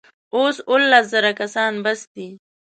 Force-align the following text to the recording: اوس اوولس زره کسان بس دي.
اوس 0.35 0.57
اوولس 0.69 1.05
زره 1.13 1.31
کسان 1.39 1.73
بس 1.83 1.99
دي. 2.13 2.27